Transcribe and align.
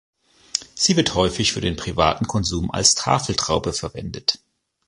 Sie 0.73 0.97
wird 0.97 1.13
häufig 1.13 1.53
für 1.53 1.61
den 1.61 1.75
privaten 1.75 2.25
Konsum 2.25 2.71
als 2.71 2.95
Tafeltraube 2.95 3.71
verwendet. 3.71 4.39